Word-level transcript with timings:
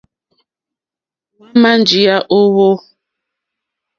Hwámà 1.35 1.71
njíyá 1.81 2.15
ó 2.37 2.39
hwò. 2.53 2.69